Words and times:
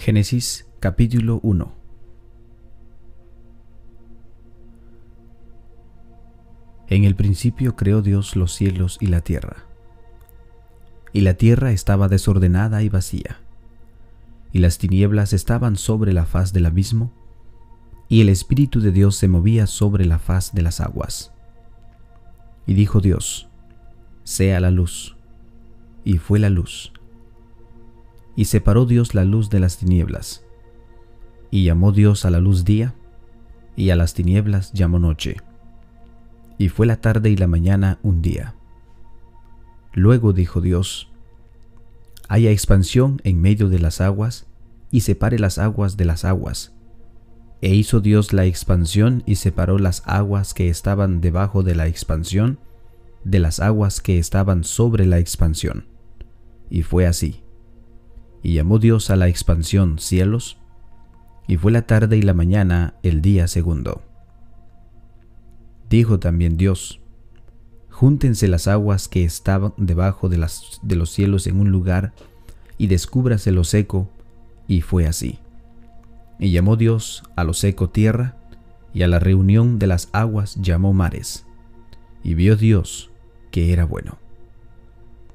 Génesis 0.00 0.66
capítulo 0.80 1.40
1 1.42 1.74
En 6.88 7.04
el 7.04 7.14
principio 7.14 7.76
creó 7.76 8.00
Dios 8.00 8.34
los 8.34 8.54
cielos 8.54 8.96
y 9.02 9.08
la 9.08 9.20
tierra. 9.20 9.66
Y 11.12 11.20
la 11.20 11.34
tierra 11.34 11.72
estaba 11.72 12.08
desordenada 12.08 12.82
y 12.82 12.88
vacía, 12.88 13.40
y 14.52 14.60
las 14.60 14.78
tinieblas 14.78 15.34
estaban 15.34 15.76
sobre 15.76 16.14
la 16.14 16.24
faz 16.24 16.54
del 16.54 16.64
abismo, 16.64 17.12
y 18.08 18.22
el 18.22 18.30
Espíritu 18.30 18.80
de 18.80 18.92
Dios 18.92 19.16
se 19.16 19.28
movía 19.28 19.66
sobre 19.66 20.06
la 20.06 20.18
faz 20.18 20.54
de 20.54 20.62
las 20.62 20.80
aguas. 20.80 21.30
Y 22.66 22.72
dijo 22.72 23.02
Dios, 23.02 23.50
sea 24.24 24.60
la 24.60 24.70
luz, 24.70 25.18
y 26.04 26.16
fue 26.16 26.38
la 26.38 26.48
luz 26.48 26.90
y 28.36 28.46
separó 28.46 28.86
Dios 28.86 29.14
la 29.14 29.24
luz 29.24 29.50
de 29.50 29.60
las 29.60 29.78
tinieblas. 29.78 30.44
Y 31.50 31.64
llamó 31.64 31.92
Dios 31.92 32.24
a 32.24 32.30
la 32.30 32.40
luz 32.40 32.64
día, 32.64 32.94
y 33.76 33.90
a 33.90 33.96
las 33.96 34.14
tinieblas 34.14 34.72
llamó 34.72 34.98
noche. 34.98 35.36
Y 36.58 36.68
fue 36.68 36.86
la 36.86 37.00
tarde 37.00 37.30
y 37.30 37.36
la 37.36 37.46
mañana 37.46 37.98
un 38.02 38.22
día. 38.22 38.54
Luego 39.92 40.32
dijo 40.32 40.60
Dios, 40.60 41.10
haya 42.28 42.50
expansión 42.50 43.20
en 43.24 43.40
medio 43.40 43.68
de 43.68 43.78
las 43.78 44.00
aguas, 44.00 44.46
y 44.90 45.00
separe 45.00 45.38
las 45.38 45.58
aguas 45.58 45.96
de 45.96 46.04
las 46.04 46.24
aguas. 46.24 46.72
E 47.62 47.74
hizo 47.74 48.00
Dios 48.00 48.32
la 48.32 48.46
expansión 48.46 49.22
y 49.26 49.36
separó 49.36 49.78
las 49.78 50.02
aguas 50.06 50.54
que 50.54 50.68
estaban 50.68 51.20
debajo 51.20 51.62
de 51.62 51.74
la 51.74 51.86
expansión 51.86 52.58
de 53.24 53.38
las 53.38 53.60
aguas 53.60 54.00
que 54.00 54.18
estaban 54.18 54.64
sobre 54.64 55.06
la 55.06 55.18
expansión. 55.18 55.84
Y 56.70 56.82
fue 56.82 57.06
así. 57.06 57.42
Y 58.42 58.54
llamó 58.54 58.78
Dios 58.78 59.10
a 59.10 59.16
la 59.16 59.28
expansión 59.28 59.98
cielos, 59.98 60.58
y 61.46 61.56
fue 61.56 61.72
la 61.72 61.82
tarde 61.82 62.16
y 62.16 62.22
la 62.22 62.34
mañana 62.34 62.94
el 63.02 63.22
día 63.22 63.48
segundo. 63.48 64.02
Dijo 65.88 66.18
también 66.18 66.56
Dios, 66.56 67.00
Júntense 67.90 68.48
las 68.48 68.66
aguas 68.66 69.08
que 69.08 69.24
estaban 69.24 69.74
debajo 69.76 70.28
de, 70.28 70.38
las, 70.38 70.80
de 70.82 70.96
los 70.96 71.10
cielos 71.10 71.46
en 71.46 71.60
un 71.60 71.70
lugar, 71.70 72.12
y 72.78 72.86
descúbrase 72.86 73.52
lo 73.52 73.64
seco, 73.64 74.08
y 74.66 74.80
fue 74.80 75.06
así. 75.06 75.38
Y 76.38 76.50
llamó 76.52 76.76
Dios 76.76 77.24
a 77.36 77.44
lo 77.44 77.52
seco 77.52 77.90
tierra, 77.90 78.36
y 78.94 79.02
a 79.02 79.08
la 79.08 79.18
reunión 79.18 79.78
de 79.78 79.86
las 79.86 80.08
aguas 80.12 80.56
llamó 80.56 80.92
mares. 80.92 81.44
Y 82.24 82.34
vio 82.34 82.56
Dios 82.56 83.10
que 83.50 83.72
era 83.72 83.84
bueno. 83.84 84.18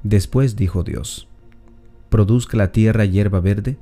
Después 0.04 0.56
dijo 0.56 0.84
Dios, 0.84 1.28
produzca 2.10 2.58
la 2.58 2.72
tierra 2.72 3.06
hierba 3.06 3.40
verde, 3.40 3.78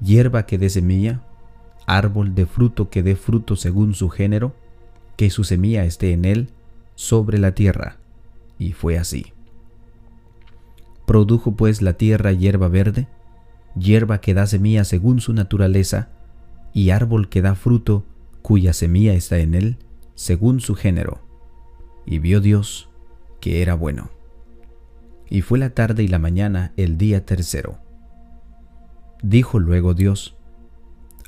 hierba 0.00 0.46
que 0.46 0.58
dé 0.58 0.70
semilla, 0.70 1.22
árbol 1.86 2.34
de 2.34 2.46
fruto 2.46 2.90
que 2.90 3.02
dé 3.02 3.16
fruto 3.16 3.56
según 3.56 3.94
su 3.94 4.08
género, 4.08 4.54
que 5.16 5.30
su 5.30 5.44
semilla 5.44 5.84
esté 5.84 6.12
en 6.12 6.24
él, 6.24 6.48
sobre 6.94 7.38
la 7.38 7.52
tierra. 7.54 7.96
Y 8.58 8.72
fue 8.72 8.98
así. 8.98 9.32
Produjo 11.06 11.52
pues 11.56 11.82
la 11.82 11.94
tierra 11.94 12.32
hierba 12.32 12.68
verde, 12.68 13.08
hierba 13.76 14.20
que 14.20 14.34
da 14.34 14.46
semilla 14.46 14.84
según 14.84 15.20
su 15.20 15.32
naturaleza, 15.32 16.10
y 16.72 16.90
árbol 16.90 17.28
que 17.28 17.42
da 17.42 17.54
fruto, 17.54 18.04
cuya 18.40 18.72
semilla 18.72 19.12
está 19.12 19.38
en 19.38 19.54
él, 19.54 19.76
según 20.14 20.60
su 20.60 20.74
género. 20.74 21.20
Y 22.06 22.18
vio 22.18 22.40
Dios 22.40 22.88
que 23.40 23.60
era 23.60 23.74
bueno 23.74 24.21
y 25.32 25.40
fue 25.40 25.58
la 25.58 25.70
tarde 25.70 26.02
y 26.02 26.08
la 26.08 26.18
mañana 26.18 26.74
el 26.76 26.98
día 26.98 27.24
tercero. 27.24 27.78
Dijo 29.22 29.58
luego 29.58 29.94
Dios, 29.94 30.36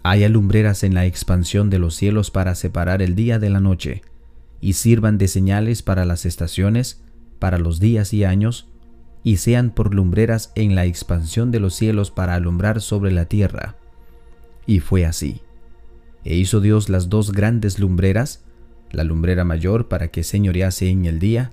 Hay 0.03 0.25
alumbreras 0.25 0.85
en 0.85 0.93
la 0.93 1.07
expansión 1.07 1.71
de 1.71 1.79
los 1.79 1.95
cielos 1.95 2.31
para 2.31 2.55
separar 2.55 3.01
el 3.01 3.15
día 3.15 3.39
de 3.39 3.49
la 3.49 3.61
noche, 3.61 4.03
y 4.61 4.75
sirvan 4.75 5.17
de 5.17 5.27
señales 5.27 5.83
para 5.83 6.05
las 6.05 6.27
estaciones, 6.27 7.03
para 7.39 7.57
los 7.57 7.81
días 7.81 8.13
y 8.13 8.25
años, 8.25 8.69
y 9.23 9.39
sean 9.39 9.71
por 9.71 9.95
lumbreras 9.95 10.53
en 10.55 10.75
la 10.75 10.85
expansión 10.85 11.51
de 11.51 11.61
los 11.61 11.75
cielos 11.75 12.11
para 12.11 12.35
alumbrar 12.35 12.83
sobre 12.83 13.11
la 13.11 13.25
tierra. 13.25 13.77
Y 14.67 14.81
fue 14.81 15.07
así. 15.07 15.41
E 16.25 16.37
hizo 16.37 16.61
Dios 16.61 16.91
las 16.91 17.09
dos 17.09 17.33
grandes 17.33 17.79
lumbreras, 17.79 18.45
la 18.91 19.03
lumbrera 19.03 19.45
mayor 19.45 19.89
para 19.89 20.09
que 20.09 20.25
señorease 20.25 20.91
en 20.91 21.07
el 21.07 21.19
día, 21.19 21.53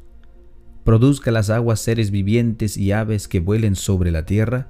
produzca 0.83 1.31
las 1.31 1.49
aguas 1.49 1.79
seres 1.79 2.11
vivientes 2.11 2.77
y 2.77 2.91
aves 2.91 3.27
que 3.27 3.39
vuelen 3.39 3.75
sobre 3.75 4.11
la 4.11 4.25
tierra, 4.25 4.67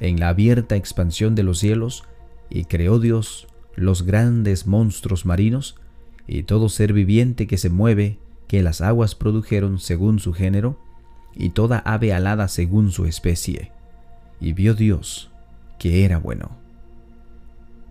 en 0.00 0.18
la 0.18 0.28
abierta 0.28 0.76
expansión 0.76 1.34
de 1.34 1.42
los 1.42 1.58
cielos, 1.58 2.04
y 2.48 2.64
creó 2.64 2.98
Dios 2.98 3.46
los 3.76 4.02
grandes 4.02 4.66
monstruos 4.66 5.26
marinos, 5.26 5.76
y 6.26 6.44
todo 6.44 6.68
ser 6.68 6.92
viviente 6.92 7.46
que 7.46 7.58
se 7.58 7.70
mueve, 7.70 8.18
que 8.48 8.62
las 8.62 8.80
aguas 8.80 9.14
produjeron 9.14 9.78
según 9.78 10.18
su 10.18 10.32
género, 10.32 10.78
y 11.34 11.50
toda 11.50 11.78
ave 11.78 12.12
alada 12.12 12.48
según 12.48 12.90
su 12.90 13.06
especie. 13.06 13.72
Y 14.40 14.52
vio 14.52 14.74
Dios 14.74 15.30
que 15.80 16.04
era 16.04 16.18
bueno. 16.18 16.50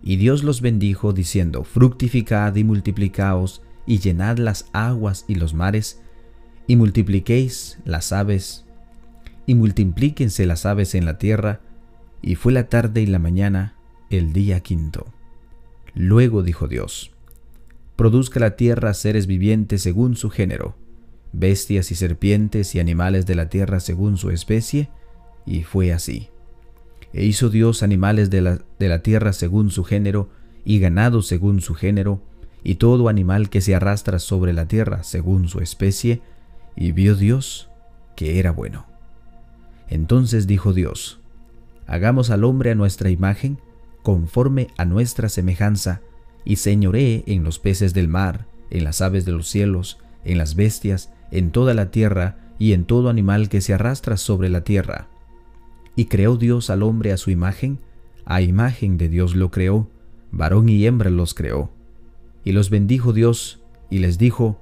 Y 0.01 0.15
Dios 0.15 0.43
los 0.43 0.61
bendijo, 0.61 1.11
diciendo, 1.11 1.65
Fructificad 1.65 2.55
y 2.55 2.63
multiplicaos, 2.63 3.61
y 3.85 3.99
llenad 3.99 4.37
las 4.37 4.69
aguas 4.71 5.25
y 5.27 5.35
los 5.35 5.53
mares, 5.53 6.01
y 6.69 6.75
multipliquéis 6.75 7.79
las 7.83 8.13
aves, 8.13 8.63
y 9.47 9.55
multiplíquense 9.55 10.45
las 10.45 10.67
aves 10.67 10.93
en 10.93 11.03
la 11.03 11.17
tierra, 11.17 11.61
y 12.21 12.35
fue 12.35 12.53
la 12.53 12.69
tarde 12.69 13.01
y 13.01 13.07
la 13.07 13.17
mañana 13.17 13.73
el 14.11 14.33
día 14.33 14.59
quinto. 14.59 15.07
Luego 15.95 16.43
dijo 16.43 16.67
Dios, 16.67 17.09
produzca 17.95 18.39
la 18.39 18.55
tierra 18.55 18.93
seres 18.93 19.25
vivientes 19.25 19.81
según 19.81 20.15
su 20.15 20.29
género, 20.29 20.75
bestias 21.33 21.89
y 21.89 21.95
serpientes 21.95 22.75
y 22.75 22.79
animales 22.79 23.25
de 23.25 23.33
la 23.33 23.49
tierra 23.49 23.79
según 23.79 24.17
su 24.17 24.29
especie, 24.29 24.91
y 25.47 25.63
fue 25.63 25.91
así. 25.91 26.29
E 27.13 27.25
hizo 27.25 27.49
Dios 27.49 27.81
animales 27.81 28.29
de 28.29 28.41
la, 28.41 28.59
de 28.77 28.89
la 28.89 29.01
tierra 29.01 29.33
según 29.33 29.71
su 29.71 29.83
género, 29.83 30.29
y 30.63 30.77
ganado 30.77 31.23
según 31.23 31.61
su 31.61 31.73
género, 31.73 32.21
y 32.63 32.75
todo 32.75 33.09
animal 33.09 33.49
que 33.49 33.61
se 33.61 33.73
arrastra 33.73 34.19
sobre 34.19 34.53
la 34.53 34.67
tierra 34.67 35.01
según 35.01 35.47
su 35.47 35.61
especie, 35.61 36.21
y 36.79 36.93
vio 36.93 37.13
Dios 37.13 37.69
que 38.15 38.39
era 38.39 38.51
bueno. 38.51 38.85
Entonces 39.89 40.47
dijo 40.47 40.71
Dios, 40.71 41.19
hagamos 41.85 42.29
al 42.29 42.45
hombre 42.45 42.71
a 42.71 42.75
nuestra 42.75 43.09
imagen, 43.09 43.59
conforme 44.01 44.69
a 44.77 44.85
nuestra 44.85 45.27
semejanza, 45.27 46.01
y 46.45 46.55
señoree 46.55 47.25
en 47.27 47.43
los 47.43 47.59
peces 47.59 47.93
del 47.93 48.07
mar, 48.07 48.45
en 48.69 48.85
las 48.85 49.01
aves 49.01 49.25
de 49.25 49.33
los 49.33 49.49
cielos, 49.49 49.99
en 50.23 50.37
las 50.37 50.55
bestias, 50.55 51.11
en 51.31 51.51
toda 51.51 51.73
la 51.73 51.91
tierra, 51.91 52.37
y 52.57 52.71
en 52.71 52.85
todo 52.85 53.09
animal 53.09 53.49
que 53.49 53.61
se 53.61 53.73
arrastra 53.73 54.15
sobre 54.15 54.49
la 54.49 54.63
tierra. 54.63 55.07
Y 55.97 56.05
creó 56.05 56.37
Dios 56.37 56.69
al 56.69 56.83
hombre 56.83 57.11
a 57.11 57.17
su 57.17 57.29
imagen, 57.29 57.79
a 58.25 58.41
imagen 58.41 58.97
de 58.97 59.09
Dios 59.09 59.35
lo 59.35 59.51
creó, 59.51 59.89
varón 60.31 60.69
y 60.69 60.85
hembra 60.85 61.09
los 61.09 61.33
creó. 61.33 61.71
Y 62.45 62.53
los 62.53 62.69
bendijo 62.69 63.11
Dios, 63.11 63.59
y 63.89 63.99
les 63.99 64.17
dijo, 64.17 64.61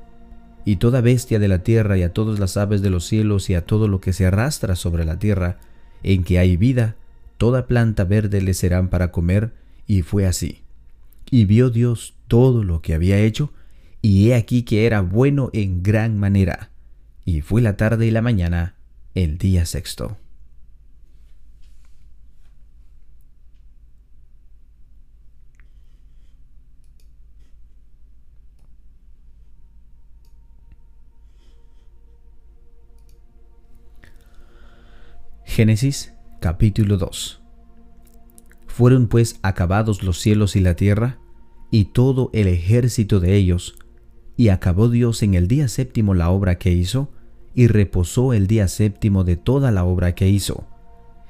y 0.65 0.77
toda 0.77 1.01
bestia 1.01 1.39
de 1.39 1.47
la 1.47 1.63
tierra 1.63 1.97
y 1.97 2.03
a 2.03 2.13
todas 2.13 2.39
las 2.39 2.57
aves 2.57 2.81
de 2.81 2.89
los 2.89 3.05
cielos 3.05 3.49
y 3.49 3.55
a 3.55 3.65
todo 3.65 3.87
lo 3.87 3.99
que 3.99 4.13
se 4.13 4.25
arrastra 4.25 4.75
sobre 4.75 5.05
la 5.05 5.19
tierra, 5.19 5.57
en 6.03 6.23
que 6.23 6.39
hay 6.39 6.57
vida, 6.57 6.95
toda 7.37 7.67
planta 7.67 8.03
verde 8.03 8.41
le 8.41 8.53
serán 8.53 8.89
para 8.89 9.11
comer, 9.11 9.53
y 9.87 10.03
fue 10.03 10.25
así. 10.25 10.61
Y 11.29 11.45
vio 11.45 11.69
Dios 11.69 12.15
todo 12.27 12.63
lo 12.63 12.81
que 12.81 12.93
había 12.93 13.19
hecho, 13.19 13.51
y 14.01 14.29
he 14.29 14.35
aquí 14.35 14.63
que 14.63 14.85
era 14.85 15.01
bueno 15.01 15.49
en 15.53 15.83
gran 15.83 16.17
manera. 16.17 16.69
Y 17.25 17.41
fue 17.41 17.61
la 17.61 17.77
tarde 17.77 18.07
y 18.07 18.11
la 18.11 18.21
mañana, 18.21 18.75
el 19.15 19.37
día 19.37 19.65
sexto. 19.65 20.17
Génesis 35.53 36.13
capítulo 36.39 36.95
2 36.95 37.41
Fueron 38.67 39.07
pues 39.09 39.37
acabados 39.41 40.01
los 40.01 40.17
cielos 40.17 40.55
y 40.55 40.61
la 40.61 40.77
tierra, 40.77 41.19
y 41.71 41.83
todo 41.91 42.29
el 42.31 42.47
ejército 42.47 43.19
de 43.19 43.35
ellos, 43.35 43.75
y 44.37 44.47
acabó 44.47 44.87
Dios 44.87 45.23
en 45.23 45.33
el 45.33 45.49
día 45.49 45.67
séptimo 45.67 46.13
la 46.13 46.29
obra 46.29 46.57
que 46.57 46.71
hizo, 46.71 47.11
y 47.53 47.67
reposó 47.67 48.31
el 48.31 48.47
día 48.47 48.69
séptimo 48.69 49.25
de 49.25 49.35
toda 49.35 49.71
la 49.71 49.83
obra 49.83 50.15
que 50.15 50.29
hizo. 50.29 50.69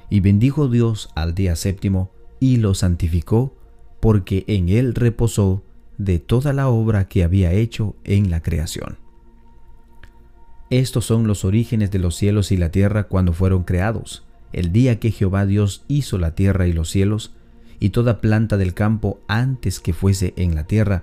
Y 0.08 0.20
bendijo 0.20 0.68
Dios 0.68 1.08
al 1.16 1.34
día 1.34 1.56
séptimo, 1.56 2.12
y 2.38 2.58
lo 2.58 2.74
santificó, 2.74 3.56
porque 3.98 4.44
en 4.46 4.68
él 4.68 4.94
reposó 4.94 5.64
de 5.98 6.20
toda 6.20 6.52
la 6.52 6.68
obra 6.68 7.08
que 7.08 7.24
había 7.24 7.52
hecho 7.54 7.96
en 8.04 8.30
la 8.30 8.40
creación. 8.40 9.01
Estos 10.72 11.04
son 11.04 11.26
los 11.26 11.44
orígenes 11.44 11.90
de 11.90 11.98
los 11.98 12.16
cielos 12.16 12.50
y 12.50 12.56
la 12.56 12.70
tierra 12.70 13.02
cuando 13.04 13.34
fueron 13.34 13.62
creados, 13.62 14.22
el 14.54 14.72
día 14.72 14.98
que 14.98 15.10
Jehová 15.10 15.44
Dios 15.44 15.84
hizo 15.86 16.16
la 16.16 16.34
tierra 16.34 16.66
y 16.66 16.72
los 16.72 16.88
cielos, 16.88 17.34
y 17.78 17.90
toda 17.90 18.22
planta 18.22 18.56
del 18.56 18.72
campo 18.72 19.20
antes 19.28 19.80
que 19.80 19.92
fuese 19.92 20.32
en 20.38 20.54
la 20.54 20.64
tierra, 20.64 21.02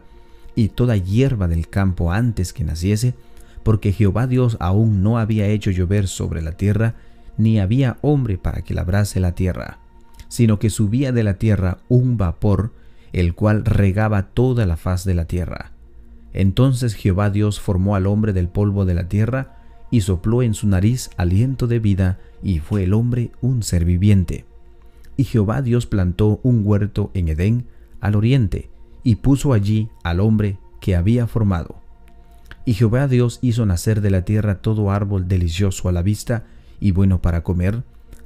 y 0.55 0.69
toda 0.69 0.97
hierba 0.97 1.47
del 1.47 1.69
campo 1.69 2.11
antes 2.11 2.51
que 2.51 2.63
naciese, 2.63 3.13
porque 3.61 3.91
Jehová 3.91 4.25
Dios 4.25 4.57
aún 4.59 5.03
no 5.03 5.19
había 5.19 5.45
hecho 5.45 5.69
llover 5.69 6.07
sobre 6.07 6.41
la 6.41 6.53
tierra, 6.53 6.95
ni 7.37 7.59
había 7.59 7.97
hombre 8.01 8.39
para 8.39 8.63
que 8.63 8.73
labrase 8.73 9.19
la 9.19 9.35
tierra, 9.35 9.77
sino 10.29 10.57
que 10.57 10.71
subía 10.71 11.11
de 11.11 11.21
la 11.21 11.35
tierra 11.35 11.77
un 11.89 12.17
vapor, 12.17 12.73
el 13.13 13.35
cual 13.35 13.65
regaba 13.65 14.29
toda 14.29 14.65
la 14.65 14.77
faz 14.77 15.03
de 15.03 15.13
la 15.13 15.25
tierra. 15.25 15.73
Entonces 16.33 16.95
Jehová 16.95 17.29
Dios 17.29 17.59
formó 17.59 17.95
al 17.95 18.07
hombre 18.07 18.33
del 18.33 18.47
polvo 18.47 18.85
de 18.85 18.95
la 18.95 19.07
tierra, 19.07 19.58
y 19.91 20.01
sopló 20.01 20.43
en 20.43 20.53
su 20.53 20.67
nariz 20.67 21.09
aliento 21.17 21.67
de 21.67 21.79
vida, 21.79 22.19
y 22.41 22.59
fue 22.59 22.83
el 22.83 22.93
hombre 22.93 23.31
un 23.41 23.63
ser 23.63 23.85
viviente. 23.85 24.45
Y 25.17 25.25
Jehová 25.25 25.61
Dios 25.61 25.85
plantó 25.85 26.39
un 26.43 26.61
huerto 26.65 27.11
en 27.13 27.27
Edén, 27.27 27.65
al 27.99 28.15
oriente, 28.15 28.69
y 29.03 29.15
puso 29.15 29.53
allí 29.53 29.89
al 30.03 30.19
hombre 30.19 30.57
que 30.79 30.95
había 30.95 31.27
formado. 31.27 31.75
Y 32.65 32.73
Jehová 32.73 33.07
Dios 33.07 33.39
hizo 33.41 33.65
nacer 33.65 34.01
de 34.01 34.11
la 34.11 34.23
tierra 34.23 34.61
todo 34.61 34.91
árbol 34.91 35.27
delicioso 35.27 35.89
a 35.89 35.91
la 35.91 36.01
vista 36.01 36.45
y 36.79 36.91
bueno 36.91 37.21
para 37.21 37.43
comer, 37.43 37.83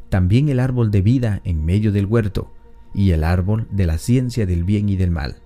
también 0.09 0.49
el 0.49 0.59
árbol 0.59 0.91
de 0.91 1.01
vida 1.01 1.41
en 1.43 1.65
medio 1.65 1.91
del 1.91 2.05
huerto, 2.05 2.51
y 2.93 3.11
el 3.11 3.23
árbol 3.23 3.67
de 3.71 3.87
la 3.87 3.97
ciencia 3.97 4.45
del 4.45 4.63
bien 4.63 4.89
y 4.89 4.95
del 4.95 5.09
mal. 5.09 5.37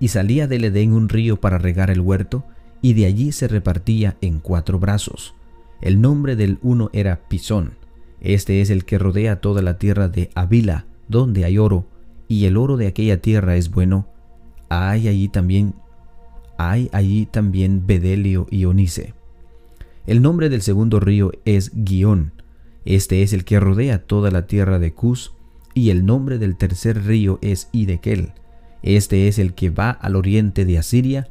Y 0.00 0.08
salía 0.08 0.46
del 0.46 0.64
Edén 0.64 0.92
un 0.92 1.08
río 1.08 1.40
para 1.40 1.58
regar 1.58 1.90
el 1.90 2.00
huerto, 2.00 2.44
y 2.84 2.92
de 2.92 3.06
allí 3.06 3.32
se 3.32 3.48
repartía 3.48 4.18
en 4.20 4.40
cuatro 4.40 4.78
brazos. 4.78 5.34
El 5.80 6.02
nombre 6.02 6.36
del 6.36 6.58
uno 6.60 6.90
era 6.92 7.18
Pisón. 7.30 7.72
Este 8.20 8.60
es 8.60 8.68
el 8.68 8.84
que 8.84 8.98
rodea 8.98 9.40
toda 9.40 9.62
la 9.62 9.78
tierra 9.78 10.08
de 10.08 10.28
Avila, 10.34 10.84
donde 11.08 11.46
hay 11.46 11.56
oro, 11.56 11.86
y 12.28 12.44
el 12.44 12.58
oro 12.58 12.76
de 12.76 12.86
aquella 12.86 13.22
tierra 13.22 13.56
es 13.56 13.70
bueno. 13.70 14.06
Hay 14.68 15.08
allí 15.08 15.28
también 15.28 15.72
hay 16.58 16.90
allí 16.92 17.24
también 17.24 17.86
Bedelio 17.86 18.46
y 18.50 18.66
Onice. 18.66 19.14
El 20.06 20.20
nombre 20.20 20.50
del 20.50 20.60
segundo 20.60 21.00
río 21.00 21.32
es 21.46 21.70
Guión. 21.72 22.32
Este 22.84 23.22
es 23.22 23.32
el 23.32 23.46
que 23.46 23.60
rodea 23.60 24.00
toda 24.02 24.30
la 24.30 24.46
tierra 24.46 24.78
de 24.78 24.92
Cus, 24.92 25.32
y 25.72 25.88
el 25.88 26.04
nombre 26.04 26.36
del 26.36 26.56
tercer 26.56 27.02
río 27.06 27.38
es 27.40 27.70
Idekel. 27.72 28.34
Este 28.82 29.26
es 29.26 29.38
el 29.38 29.54
que 29.54 29.70
va 29.70 29.88
al 29.88 30.16
oriente 30.16 30.66
de 30.66 30.76
Asiria, 30.76 31.30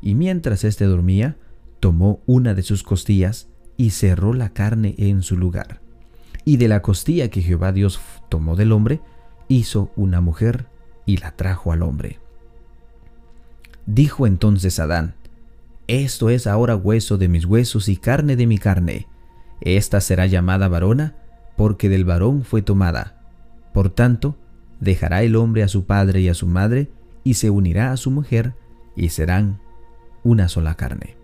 y 0.00 0.14
mientras 0.14 0.64
éste 0.64 0.84
dormía, 0.84 1.36
tomó 1.80 2.20
una 2.26 2.54
de 2.54 2.62
sus 2.62 2.82
costillas 2.82 3.48
y 3.76 3.90
cerró 3.90 4.32
la 4.34 4.50
carne 4.50 4.94
en 4.98 5.22
su 5.22 5.36
lugar. 5.36 5.80
Y 6.44 6.56
de 6.56 6.68
la 6.68 6.82
costilla 6.82 7.28
que 7.28 7.42
Jehová 7.42 7.72
Dios 7.72 8.00
tomó 8.28 8.56
del 8.56 8.72
hombre, 8.72 9.00
hizo 9.48 9.90
una 9.96 10.20
mujer 10.20 10.66
y 11.06 11.18
la 11.18 11.32
trajo 11.32 11.72
al 11.72 11.82
hombre. 11.82 12.18
Dijo 13.86 14.26
entonces 14.26 14.78
Adán, 14.80 15.14
Esto 15.86 16.30
es 16.30 16.46
ahora 16.46 16.76
hueso 16.76 17.16
de 17.16 17.28
mis 17.28 17.44
huesos 17.44 17.88
y 17.88 17.96
carne 17.96 18.36
de 18.36 18.46
mi 18.46 18.58
carne. 18.58 19.06
Esta 19.60 20.00
será 20.00 20.26
llamada 20.26 20.68
varona, 20.68 21.16
porque 21.56 21.88
del 21.88 22.04
varón 22.04 22.44
fue 22.44 22.62
tomada. 22.62 23.22
Por 23.72 23.90
tanto, 23.90 24.36
dejará 24.80 25.22
el 25.22 25.36
hombre 25.36 25.62
a 25.62 25.68
su 25.68 25.86
padre 25.86 26.20
y 26.20 26.28
a 26.28 26.34
su 26.34 26.46
madre, 26.46 26.90
y 27.24 27.34
se 27.34 27.50
unirá 27.50 27.92
a 27.92 27.96
su 27.96 28.10
mujer, 28.10 28.54
y 28.94 29.08
serán 29.08 29.60
una 30.28 30.48
sola 30.48 30.74
carne. 30.74 31.16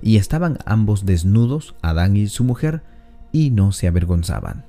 Y 0.00 0.16
estaban 0.16 0.58
ambos 0.64 1.04
desnudos, 1.04 1.74
Adán 1.82 2.16
y 2.16 2.28
su 2.28 2.44
mujer, 2.44 2.82
y 3.30 3.50
no 3.50 3.72
se 3.72 3.86
avergonzaban. 3.86 4.64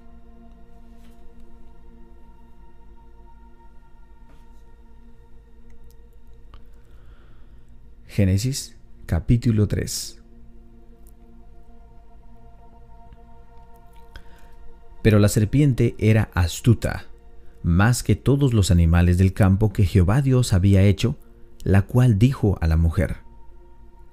Génesis 8.05 8.75
capítulo 9.05 9.67
3 9.67 10.21
Pero 15.01 15.19
la 15.19 15.29
serpiente 15.29 15.95
era 15.97 16.29
astuta, 16.33 17.05
más 17.63 18.03
que 18.03 18.17
todos 18.17 18.53
los 18.53 18.71
animales 18.71 19.17
del 19.17 19.31
campo 19.31 19.71
que 19.71 19.85
Jehová 19.85 20.21
Dios 20.21 20.51
había 20.51 20.81
hecho, 20.81 21.15
la 21.63 21.83
cual 21.83 22.19
dijo 22.19 22.57
a 22.59 22.67
la 22.67 22.75
mujer, 22.75 23.28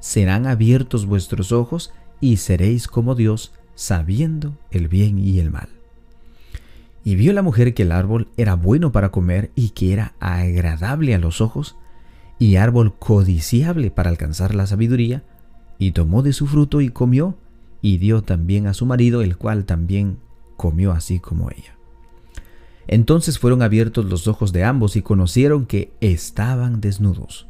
serán 0.00 0.46
abiertos 0.46 1.06
vuestros 1.06 1.52
ojos 1.52 1.92
y 2.20 2.38
seréis 2.38 2.88
como 2.88 3.14
Dios, 3.14 3.52
sabiendo 3.74 4.58
el 4.70 4.88
bien 4.88 5.18
y 5.18 5.38
el 5.38 5.50
mal. 5.50 5.68
Y 7.04 7.14
vio 7.14 7.32
la 7.32 7.42
mujer 7.42 7.72
que 7.72 7.82
el 7.82 7.92
árbol 7.92 8.28
era 8.36 8.54
bueno 8.54 8.92
para 8.92 9.10
comer 9.10 9.50
y 9.54 9.70
que 9.70 9.92
era 9.92 10.14
agradable 10.20 11.14
a 11.14 11.18
los 11.18 11.40
ojos, 11.40 11.76
y 12.38 12.56
árbol 12.56 12.94
codiciable 12.98 13.90
para 13.90 14.10
alcanzar 14.10 14.54
la 14.54 14.66
sabiduría, 14.66 15.22
y 15.78 15.92
tomó 15.92 16.22
de 16.22 16.32
su 16.32 16.46
fruto 16.46 16.80
y 16.80 16.90
comió, 16.90 17.36
y 17.82 17.98
dio 17.98 18.22
también 18.22 18.66
a 18.66 18.74
su 18.74 18.84
marido, 18.84 19.22
el 19.22 19.36
cual 19.36 19.64
también 19.64 20.18
comió 20.56 20.92
así 20.92 21.20
como 21.20 21.50
ella. 21.50 21.76
Entonces 22.86 23.38
fueron 23.38 23.62
abiertos 23.62 24.04
los 24.04 24.26
ojos 24.26 24.52
de 24.52 24.64
ambos 24.64 24.96
y 24.96 25.02
conocieron 25.02 25.64
que 25.64 25.92
estaban 26.00 26.80
desnudos. 26.80 27.49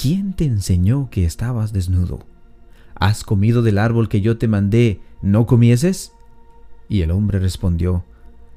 ¿quién 0.00 0.32
te 0.32 0.46
enseñó 0.46 1.10
que 1.10 1.26
estabas 1.26 1.74
desnudo? 1.74 2.20
¿Has 2.94 3.22
comido 3.22 3.60
del 3.60 3.76
árbol 3.76 4.08
que 4.08 4.22
yo 4.22 4.38
te 4.38 4.48
mandé, 4.48 5.00
no 5.20 5.44
comieses? 5.44 6.12
Y 6.88 7.02
el 7.02 7.10
hombre 7.10 7.38
respondió, 7.38 8.04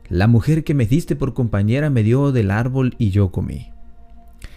La 0.07 0.27
mujer 0.27 0.63
que 0.63 0.73
me 0.73 0.85
diste 0.85 1.17
por 1.17 1.33
compañera 1.33 1.89
me 1.89 2.01
dio 2.01 2.31
del 2.31 2.49
árbol 2.49 2.95
y 2.97 3.09
yo 3.09 3.31
comí. 3.31 3.71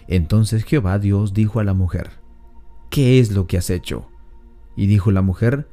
Entonces 0.07 0.63
Jehová 0.63 0.97
Dios 0.97 1.33
dijo 1.33 1.59
a 1.59 1.65
la 1.65 1.73
mujer, 1.73 2.11
¿qué 2.89 3.19
es 3.19 3.31
lo 3.31 3.47
que 3.47 3.57
has 3.57 3.69
hecho? 3.69 4.07
Y 4.77 4.87
dijo 4.87 5.11
la 5.11 5.21
mujer, 5.21 5.67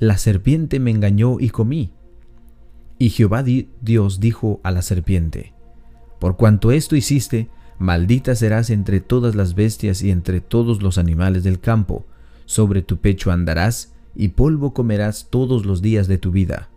La 0.00 0.18
serpiente 0.18 0.80
me 0.80 0.90
engañó 0.90 1.38
y 1.38 1.50
comí. 1.50 1.92
Y 2.98 3.10
Jehová 3.10 3.44
Dios 3.44 4.18
dijo 4.18 4.60
a 4.64 4.72
la 4.72 4.82
serpiente, 4.82 5.52
Por 6.18 6.36
cuanto 6.36 6.72
esto 6.72 6.96
hiciste, 6.96 7.50
maldita 7.78 8.34
serás 8.34 8.70
entre 8.70 9.00
todas 9.00 9.34
las 9.34 9.54
bestias 9.54 10.02
y 10.02 10.10
entre 10.10 10.40
todos 10.40 10.82
los 10.82 10.98
animales 10.98 11.44
del 11.44 11.60
campo, 11.60 12.04
sobre 12.44 12.82
tu 12.82 12.98
pecho 12.98 13.30
andarás, 13.30 13.92
y 14.14 14.28
polvo 14.28 14.72
comerás 14.72 15.28
todos 15.30 15.66
los 15.66 15.82
días 15.82 16.08
de 16.08 16.18
tu 16.18 16.30
vida. 16.30 16.68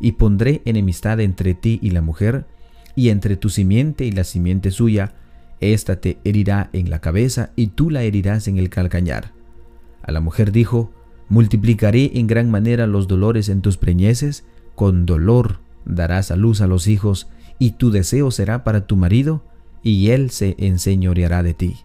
Y 0.00 0.12
pondré 0.12 0.62
enemistad 0.64 1.20
entre 1.20 1.54
ti 1.54 1.78
y 1.82 1.90
la 1.90 2.00
mujer, 2.00 2.46
y 2.94 3.10
entre 3.10 3.36
tu 3.36 3.50
simiente 3.50 4.04
y 4.04 4.12
la 4.12 4.24
simiente 4.24 4.70
suya, 4.70 5.14
ésta 5.60 6.00
te 6.00 6.18
herirá 6.24 6.70
en 6.72 6.88
la 6.88 7.00
cabeza, 7.00 7.50
y 7.56 7.68
tú 7.68 7.90
la 7.90 8.02
herirás 8.02 8.48
en 8.48 8.58
el 8.58 8.70
calcañar. 8.70 9.32
A 10.02 10.12
la 10.12 10.20
mujer 10.20 10.52
dijo, 10.52 10.90
Multiplicaré 11.28 12.12
en 12.14 12.26
gran 12.26 12.50
manera 12.50 12.86
los 12.86 13.06
dolores 13.06 13.50
en 13.50 13.60
tus 13.60 13.76
preñeces, 13.76 14.44
con 14.74 15.04
dolor 15.04 15.58
darás 15.84 16.30
a 16.30 16.36
luz 16.36 16.60
a 16.60 16.66
los 16.66 16.86
hijos, 16.86 17.28
y 17.58 17.72
tu 17.72 17.90
deseo 17.90 18.30
será 18.30 18.64
para 18.64 18.86
tu 18.86 18.96
marido, 18.96 19.42
y 19.82 20.10
él 20.10 20.30
se 20.30 20.54
enseñoreará 20.58 21.42
de 21.42 21.54
ti. 21.54 21.76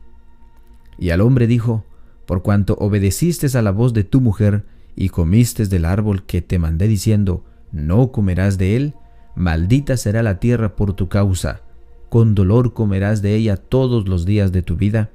Y 0.98 1.10
al 1.10 1.22
hombre 1.22 1.48
dijo, 1.48 1.86
por 2.26 2.42
cuanto 2.42 2.76
obedeciste 2.80 3.58
a 3.58 3.62
la 3.62 3.72
voz 3.72 3.94
de 3.94 4.04
tu 4.04 4.22
mujer, 4.22 4.66
y 4.96 5.10
comiste 5.10 5.66
del 5.66 5.86
árbol 5.86 6.24
que 6.24 6.42
te 6.42 6.60
mandé 6.60 6.88
diciendo, 6.88 7.44
no 7.72 8.12
comerás 8.12 8.58
de 8.58 8.76
él, 8.76 8.94
maldita 9.36 9.98
será 9.98 10.22
la 10.24 10.40
tierra 10.40 10.76
por 10.76 10.94
tu 10.94 11.10
causa, 11.10 11.62
con 12.10 12.36
dolor 12.36 12.74
comerás 12.74 13.22
de 13.22 13.36
ella 13.36 13.58
todos 13.58 14.08
los 14.08 14.26
días 14.26 14.52
de 14.52 14.62
tu 14.62 14.76
vida, 14.76 15.10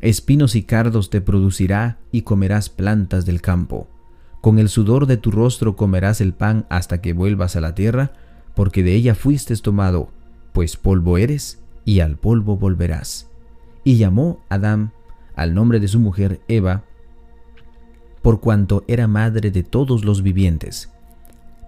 espinos 0.00 0.54
y 0.54 0.62
cardos 0.62 1.10
te 1.10 1.20
producirá 1.20 1.98
y 2.12 2.22
comerás 2.22 2.68
plantas 2.68 3.26
del 3.26 3.40
campo. 3.40 3.88
Con 4.40 4.60
el 4.60 4.68
sudor 4.68 5.06
de 5.06 5.16
tu 5.16 5.32
rostro 5.32 5.74
comerás 5.74 6.20
el 6.20 6.32
pan 6.32 6.66
hasta 6.68 7.00
que 7.00 7.12
vuelvas 7.12 7.56
a 7.56 7.60
la 7.60 7.74
tierra, 7.74 8.12
porque 8.54 8.84
de 8.84 8.94
ella 8.94 9.16
fuiste 9.16 9.56
tomado, 9.56 10.10
pues 10.52 10.76
polvo 10.76 11.18
eres, 11.18 11.58
y 11.86 12.00
al 12.00 12.18
polvo 12.18 12.58
volverás. 12.58 13.30
Y 13.84 13.96
llamó 13.96 14.40
Adán 14.50 14.92
al 15.34 15.54
nombre 15.54 15.80
de 15.80 15.88
su 15.88 16.00
mujer 16.00 16.40
Eva, 16.48 16.84
por 18.20 18.40
cuanto 18.40 18.84
era 18.88 19.06
madre 19.06 19.50
de 19.50 19.62
todos 19.62 20.04
los 20.04 20.22
vivientes. 20.22 20.92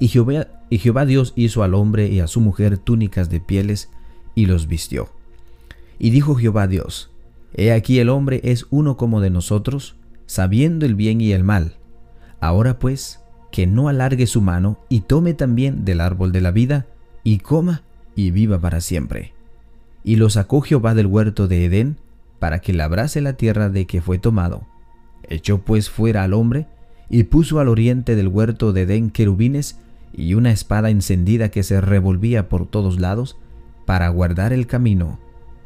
Y 0.01 0.09
Jehová, 0.09 0.49
y 0.69 0.79
Jehová 0.79 1.07
Dios 1.07 1.33
hizo 1.37 1.63
al 1.63 1.75
hombre 1.75 2.09
y 2.09 2.21
a 2.21 2.27
su 2.27 2.41
mujer 2.41 2.77
túnicas 2.77 3.31
de 3.31 3.41
pieles, 3.41 3.91
y 4.35 4.47
los 4.47 4.67
vistió. 4.67 5.09
Y 5.99 6.11
dijo 6.11 6.35
Jehová 6.35 6.67
Dios, 6.67 7.11
He 7.55 7.73
aquí 7.73 7.99
el 7.99 8.09
hombre 8.09 8.41
es 8.45 8.67
uno 8.71 8.97
como 8.97 9.21
de 9.21 9.31
nosotros, 9.31 9.97
sabiendo 10.27 10.85
el 10.85 10.95
bien 10.95 11.21
y 11.21 11.33
el 11.33 11.45
mal. 11.45 11.77
Ahora 12.41 12.79
pues, 12.79 13.21
que 13.53 13.67
no 13.67 13.89
alargue 13.89 14.27
su 14.27 14.41
mano 14.41 14.79
y 14.89 15.01
tome 15.01 15.35
también 15.35 15.85
del 15.85 16.01
árbol 16.01 16.33
de 16.33 16.41
la 16.41 16.51
vida, 16.51 16.87
y 17.23 17.39
coma 17.39 17.83
y 18.17 18.31
viva 18.33 18.59
para 18.59 18.81
siempre. 18.81 19.38
Y 20.05 20.17
lo 20.17 20.31
sacó 20.31 20.61
Jehová 20.61 20.95
del 20.95 21.07
huerto 21.07 21.49
de 21.49 21.65
Edén, 21.65 21.97
para 22.39 22.61
que 22.61 22.73
labrase 22.73 23.21
la 23.21 23.35
tierra 23.35 23.69
de 23.69 23.87
que 23.87 24.01
fue 24.01 24.19
tomado. 24.19 24.63
Echó 25.29 25.59
pues 25.59 25.91
fuera 25.91 26.23
al 26.23 26.35
hombre, 26.35 26.67
y 27.11 27.25
puso 27.25 27.59
al 27.59 27.69
oriente 27.69 28.17
del 28.17 28.29
huerto 28.29 28.73
de 28.73 28.83
Edén 28.83 29.11
querubines 29.11 29.79
y 30.13 30.35
una 30.35 30.51
espada 30.51 30.91
encendida 30.91 31.51
que 31.51 31.63
se 31.63 31.81
revolvía 31.81 32.49
por 32.49 32.67
todos 32.67 33.01
lados, 33.01 33.37
para 33.87 34.09
guardar 34.11 34.53
el 34.53 34.67
camino 34.67 35.19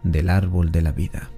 del 0.04 0.30
árbol 0.30 0.70
de 0.70 0.82
la 0.82 0.92
vida. 0.92 1.30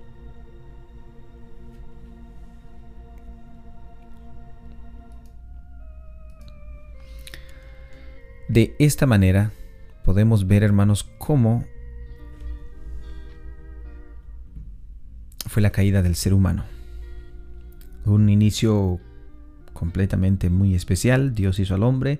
De 8.48 8.74
esta 8.78 9.06
manera 9.06 9.52
podemos 10.04 10.46
ver, 10.46 10.62
hermanos, 10.62 11.08
cómo 11.18 11.64
fue 15.54 15.62
la 15.62 15.70
caída 15.70 16.02
del 16.02 16.16
ser 16.16 16.34
humano. 16.34 16.64
Un 18.04 18.28
inicio 18.28 18.98
completamente 19.72 20.50
muy 20.50 20.74
especial. 20.74 21.32
Dios 21.32 21.60
hizo 21.60 21.76
al 21.76 21.84
hombre, 21.84 22.18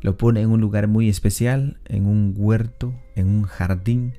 lo 0.00 0.16
pone 0.16 0.40
en 0.40 0.50
un 0.50 0.60
lugar 0.60 0.88
muy 0.88 1.08
especial, 1.08 1.78
en 1.84 2.06
un 2.06 2.34
huerto, 2.36 2.92
en 3.14 3.28
un 3.28 3.44
jardín, 3.44 4.14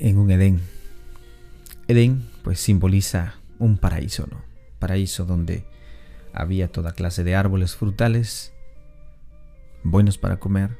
en 0.00 0.16
un 0.16 0.30
Edén. 0.30 0.62
Edén 1.88 2.26
pues 2.42 2.58
simboliza 2.58 3.34
un 3.58 3.76
paraíso, 3.76 4.26
¿no? 4.30 4.40
Paraíso 4.78 5.26
donde 5.26 5.66
había 6.32 6.68
toda 6.68 6.92
clase 6.92 7.22
de 7.22 7.36
árboles 7.36 7.76
frutales, 7.76 8.54
buenos 9.82 10.16
para 10.16 10.38
comer, 10.38 10.70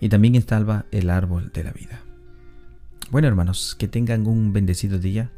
y 0.00 0.08
también 0.08 0.34
instalaba 0.34 0.86
el 0.92 1.10
árbol 1.10 1.52
de 1.52 1.64
la 1.64 1.72
vida. 1.72 2.07
Bueno, 3.10 3.26
hermanos, 3.26 3.74
que 3.78 3.88
tengan 3.88 4.26
un 4.26 4.52
bendecido 4.52 4.98
día, 4.98 5.32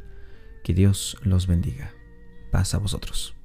que 0.64 0.74
Dios 0.74 1.16
los 1.22 1.46
bendiga. 1.46 1.92
Paz 2.50 2.74
a 2.74 2.78
vosotros. 2.78 3.36